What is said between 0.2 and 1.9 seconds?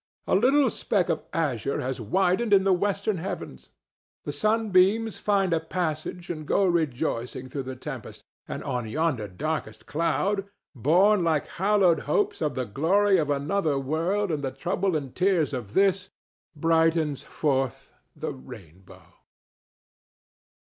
A little speck of azure